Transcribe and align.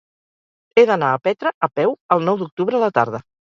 He 0.81 0.85
d'anar 0.91 1.09
a 1.09 1.19
Petra 1.27 1.53
a 1.69 1.71
peu 1.81 1.95
el 2.19 2.27
nou 2.31 2.43
d'octubre 2.43 2.83
a 2.83 2.85
la 2.89 2.93
tarda. 2.99 3.25